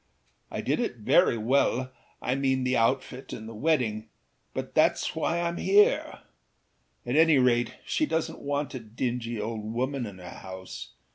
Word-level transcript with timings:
I 0.49 0.61
did 0.61 0.79
it 0.79 0.95
very 0.95 1.35
wellâI 1.35 1.91
mean 2.39 2.63
the 2.63 2.75
outfit 2.75 3.31
and 3.33 3.47
the 3.47 3.53
wedding; 3.53 4.09
but 4.51 4.73
thatâs 4.73 5.15
why 5.15 5.37
Iâm 5.37 5.59
here. 5.59 6.21
At 7.05 7.15
any 7.15 7.37
rate 7.37 7.75
she 7.85 8.07
doesnât 8.07 8.39
want 8.39 8.73
a 8.73 8.79
dingy 8.79 9.39
old 9.39 9.63
woman 9.73 10.07
in 10.07 10.17
her 10.17 10.27
house. 10.39 10.89